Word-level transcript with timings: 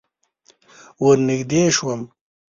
ور 1.03 1.17
نږدې 1.27 1.61
شوم. 1.75 2.01